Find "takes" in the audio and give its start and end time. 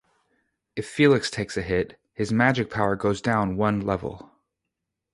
1.29-1.57